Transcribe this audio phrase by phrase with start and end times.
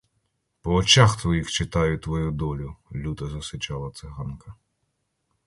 [0.61, 4.55] По очах твоїх читаю твою долю,— люто засичала циганка.